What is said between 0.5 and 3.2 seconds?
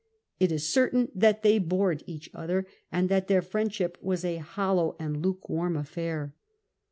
is certain that they bored each other, and